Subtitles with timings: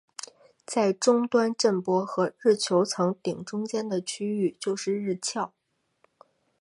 [0.65, 5.51] 在终端震波和日球层顶中间的区域就是日鞘。